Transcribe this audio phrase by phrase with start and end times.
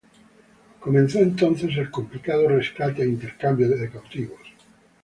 [0.79, 4.41] Comenzó entonces el complicado rescate e intercambio de cautivos.